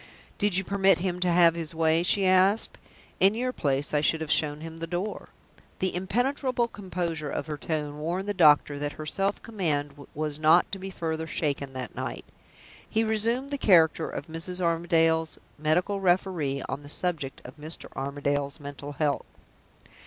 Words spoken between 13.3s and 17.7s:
the character of Mrs. Armadale's medical referee on the subject of